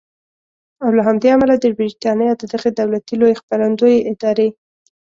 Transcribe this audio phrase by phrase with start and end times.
[0.83, 4.47] او له همدې امله د بریټانیا د دغې دولتي لویې خپرندویې ادارې